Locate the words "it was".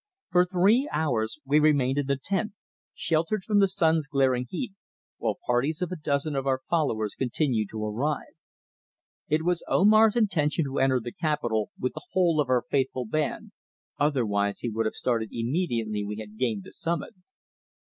9.27-9.63